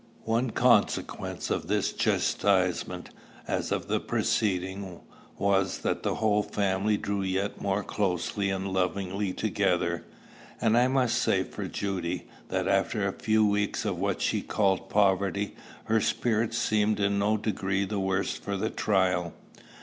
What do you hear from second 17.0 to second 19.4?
no degree the worse for the trial.